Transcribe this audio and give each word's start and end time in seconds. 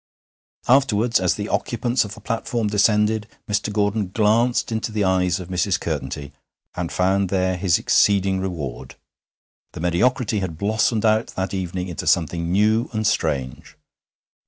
Afterwards, 0.67 1.19
as 1.19 1.35
the 1.35 1.47
occupants 1.47 2.03
of 2.03 2.15
the 2.15 2.21
platform 2.21 2.65
descended, 2.65 3.27
Mr. 3.47 3.71
Gordon 3.71 4.09
glanced 4.09 4.71
into 4.71 4.91
the 4.91 5.03
eyes 5.03 5.39
of 5.39 5.49
Mrs. 5.49 5.79
Curtenty, 5.79 6.33
and 6.73 6.91
found 6.91 7.29
there 7.29 7.55
his 7.55 7.77
exceeding 7.77 8.39
reward. 8.39 8.95
The 9.73 9.79
mediocrity 9.79 10.39
had 10.39 10.57
blossomed 10.57 11.05
out 11.05 11.27
that 11.35 11.53
evening 11.53 11.87
into 11.87 12.07
something 12.07 12.51
new 12.51 12.89
and 12.93 13.05
strange. 13.05 13.77